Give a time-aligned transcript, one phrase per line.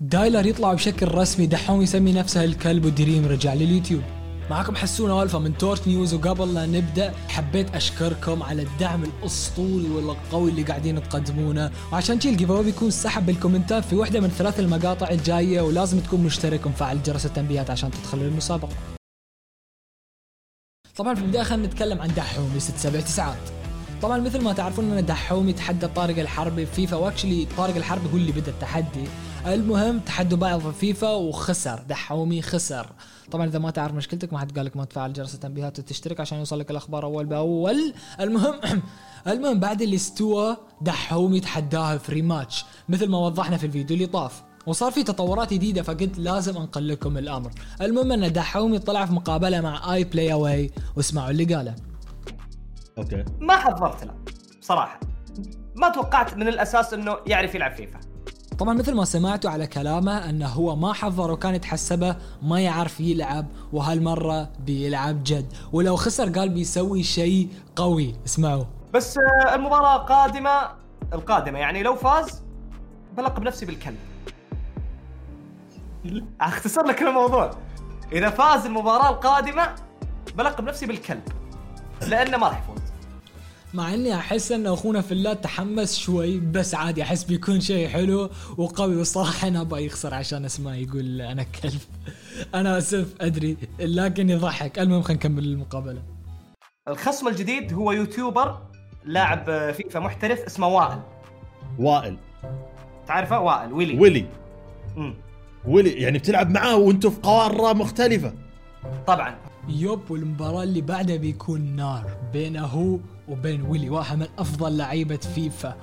[0.00, 4.02] دايلر يطلع بشكل رسمي دحوم يسمي نفسه الكلب ودريم رجع لليوتيوب.
[4.50, 10.50] معكم حسون والفا من تورت نيوز وقبل لا نبدأ حبيت أشكركم على الدعم الأسطوري والقوي
[10.50, 11.70] اللي قاعدين تقدمونه.
[11.92, 16.20] وعشان جذي ال giveaway بيكون سحب بالكومنتات في واحدة من ثلاث المقاطع الجاية ولازم تكون
[16.20, 18.74] مشترك ومفعل جرس التنبيهات عشان تدخل المسابقة.
[20.96, 23.65] طبعا في البداية خلينا نتكلم عن دحومي ست سبع تسعات.
[24.02, 28.12] طبعا مثل ما تعرفون ان دحوم يتحدى طارق الحربي في فيفا و actually طارق الحربي
[28.12, 29.04] هو اللي بدأ التحدي.
[29.46, 32.92] المهم تحدوا بعض في فيفا وخسر دحومي خسر.
[33.30, 36.38] طبعا إذا ما تعرف مشكلتك ما حد قال لك ما تفعل جرس التنبيهات وتشترك عشان
[36.38, 37.94] يوصلك الأخبار أول بأول.
[38.20, 38.54] المهم
[39.28, 44.42] المهم بعد اللي استوى دحومي تحداه في rematch مثل ما وضحنا في الفيديو اللي طاف.
[44.66, 47.50] وصار في تطورات جديدة فقلت لازم أنقل لكم الأمر.
[47.80, 51.74] المهم أن دحومي طلع في مقابلة مع اي بلاي اواي واسمعوا اللي قاله.
[52.98, 53.24] okay.
[53.40, 54.14] ما حضرت له
[54.60, 55.00] بصراحة.
[55.74, 58.00] ما توقعت من الأساس إنه يعرف يلعب فيفا.
[58.58, 63.46] طبعا مثل ما سمعتوا على كلامه إنه هو ما حضر وكان يتحسبه ما يعرف يلعب
[63.72, 65.52] وهالمرة بيلعب جد.
[65.72, 68.14] ولو خسر قال بيسوي شيء قوي.
[68.26, 68.64] اسمعوا.
[68.94, 70.70] بس آه، المباراة قادمة
[71.12, 72.42] القادمة يعني لو فاز
[73.16, 73.98] بلقب نفسي بالكلب.
[76.40, 77.50] أختصر لك الموضوع.
[78.12, 79.74] إذا فاز المباراة القادمة
[80.36, 81.22] بلقب نفسي بالكلب.
[82.08, 82.75] لأنه ما راح يفوز.
[83.74, 88.30] مع إني أحس أن أخونا في الله تحمس شوي بس عادي أحس بيكون شيء حلو
[88.56, 91.80] وقوي والصراحه أنا أبغى يخسر عشان اسمع يقول أنا كلب.
[92.54, 96.02] أنا آسف أدري لكن يضحك المهم خلينا نكمل المقابلة.
[96.88, 98.58] الخصم الجديد هو يوتيوبر
[99.04, 100.98] لاعب فيفا محترف اسمه وائل.
[101.78, 102.16] وائل.
[103.06, 103.98] تعرفه؟ وائل ويلي.
[104.00, 104.26] ويلي.
[104.96, 105.14] مم.
[105.66, 108.32] ويلي يعني بتلعب معاه وأنتم في قارة مختلفة.
[109.06, 109.38] طبعا.
[109.68, 115.76] yup والمباراة اللي بعدها بيكون نار بينه هو وبين ويلي واحد من أفضل لعيبة فيفا.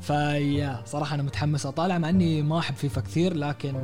[0.00, 3.74] فيا صراحة أنا متحمس أطالع مع إني ما أحب فيفا كثير لكن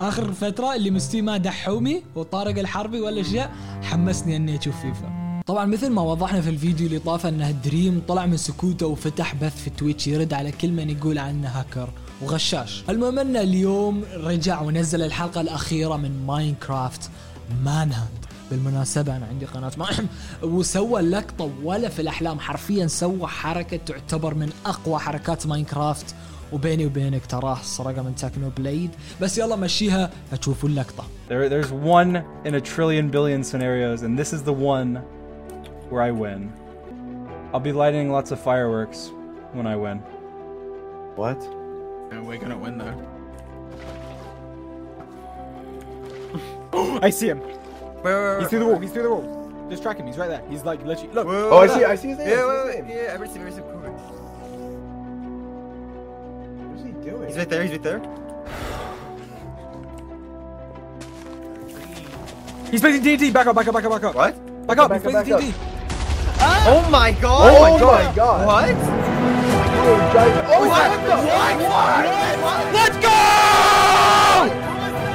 [0.00, 5.26] آخر فترة اللي مستوي مع دحومي وطارق الحربي والأشياء حمسني إني أشوف فيفا.
[5.46, 9.62] طبعا مثل ما وضحنا في الفيديو اللي طاف انه دريم طلع من سكوته وفتح بث
[9.62, 11.88] في تويتش يرد على كل من يقول عنه هاكر
[12.22, 12.84] وغشاش.
[12.88, 17.10] المهم انه اليوم رجع ونزل الحلقة الأخيرة من Minecraft
[17.64, 19.86] Manhunt بالمناسبة أنا عندي قناة ما
[20.42, 26.14] وسوى لقطة ولا في الأحلام حرفيا سوى حركة تعتبر من أقوى حركات Minecraft
[26.52, 32.54] وبيني وبينك تراه سرقة من Technoblade بس يلا مشيها فتشوفوا اللقطة There, there's one in
[32.54, 35.02] a trillion billion scenarios, and this is the one
[35.90, 36.52] where I win.
[37.52, 39.10] I'll be lighting lots of fireworks
[39.56, 39.98] when I win.
[41.16, 41.40] What?
[42.12, 42.96] And we're gonna win though.
[47.02, 47.40] I see him.
[48.06, 48.78] Where, where, He's through the wall.
[48.78, 49.66] He's through the wall.
[49.68, 50.06] Just track him.
[50.06, 50.42] He's right there.
[50.48, 51.12] He's like literally.
[51.12, 51.26] Look.
[51.26, 51.84] Oh, I see.
[51.84, 52.28] I see his name.
[52.28, 52.96] Yeah, I wait, his wait, name.
[52.96, 53.80] yeah, everything, everything, cool.
[56.70, 57.26] What's he doing?
[57.26, 57.98] He's right there, he's right there.
[62.70, 63.32] He's placing TNT.
[63.32, 63.56] Back up.
[63.56, 63.74] Back up.
[63.74, 63.90] Back up.
[63.90, 64.14] Back up.
[64.14, 64.66] What?
[64.68, 64.90] Back up.
[64.90, 65.54] Back He's up, placing back TNT.
[66.68, 67.54] Oh my god!
[67.56, 68.46] Oh my god.
[68.46, 68.68] What?
[69.88, 70.90] Oh, giant- oh, What?
[70.90, 71.16] what the?
[71.26, 71.56] What?
[72.44, 72.64] What?
[72.72, 73.18] Let's go!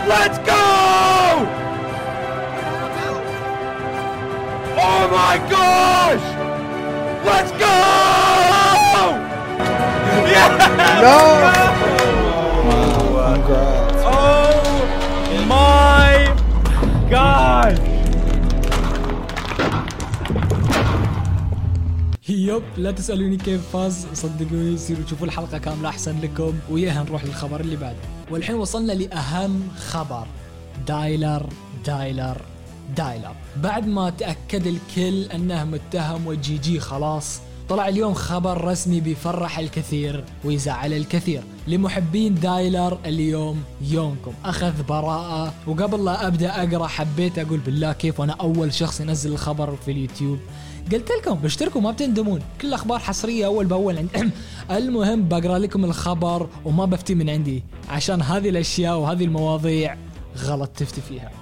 [0.09, 0.60] Let's go!
[5.31, 6.27] My gosh!
[7.27, 7.75] Let's go!
[11.05, 11.19] No!
[14.05, 14.57] Oh
[15.53, 16.15] my
[17.09, 17.79] god!
[22.29, 27.59] yep لا تسألوني كيف فاز صدقوني سيروا تشوفوا الحلقة كاملة أحسن لكم وياها نروح للخبر
[27.59, 27.97] اللي بعده
[28.31, 30.27] والحين وصلنا لأهم خبر
[30.87, 31.49] دايلر
[31.85, 32.50] دايلر
[32.95, 37.41] دايلر بعد ما تأكد الكل أنه متهم و GG خلاص
[37.71, 41.43] طلع اليوم خبر رسمي بيفرح الكثير ويزعل الكثير.
[41.67, 44.33] لمحبين دايلر اليوم يومكم.
[44.45, 49.75] أخذ براءة وقبل لا أبدأ أقرأ حبيت أقول بالله كيف وأنا أول شخص ينزل الخبر
[49.85, 50.39] في اليوتيوب.
[50.91, 52.41] قلت لكم باشتركوا ما بتندمون.
[52.61, 54.31] كل أخبار حصرية أول بأول عند
[54.71, 59.97] المهم بقرأ لكم الخبر وما بفتي من عندي عشان هذه الأشياء وهذه المواضيع
[60.37, 61.40] غلط تفتي فيها.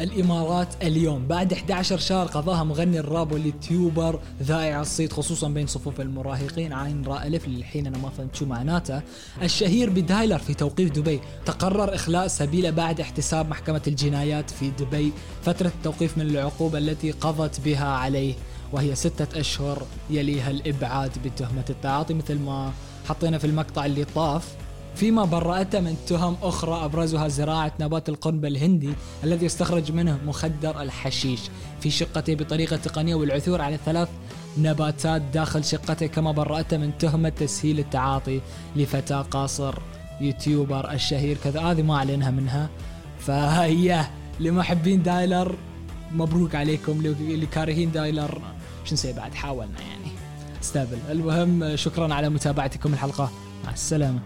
[0.00, 1.26] الإمارات اليوم.
[1.26, 7.26] بعد 11 شهر قضاها مغني الراب واليوتيوبر ذائع الصيت خصوصا بين صفوف المراهقين عين راء
[7.26, 9.00] ألف للحين أنا ما فهمت شو معناته.
[9.42, 11.20] الشهير بدايلر في توقيف دبي.
[11.46, 15.12] تقرر إخلاء سبيله بعد احتساب محكمة الجنايات في دبي.
[15.42, 18.34] فترة التوقيف من العقوبة التي قضت بها عليه
[18.72, 22.72] وهي ستة أشهر يليها الإبعاد بتهمة التعاطي مثل ما
[23.08, 24.54] حطينا في المقطع اللي طاف.
[24.96, 28.90] فيما برأته من تهم أخرى أبرزها زراعة نبات القنب الهندي
[29.24, 31.40] الذي يستخرج منه مخدر الحشيش.
[31.80, 34.08] في شقته بطريقة تقنية والعثور على ثلاث
[34.58, 38.40] نباتات داخل شقته كما برأته من تهمة تسهيل التعاطي
[38.76, 39.74] لفتاة قاصر
[40.20, 41.36] يوتيوبر الشهير.
[41.44, 42.68] كذا هذه ما اعلنها منها.
[43.20, 44.04] فهي
[44.40, 45.54] لمحبين دايلر
[46.12, 48.40] مبروك عليكم اللي- كارهين دايلر.
[48.84, 50.12] شو نسوي بعد؟ حاولنا يعني.
[50.62, 53.30] استقبل المهم شكرا على متابعتكم الحلقة.
[53.64, 54.18] مع السلامة.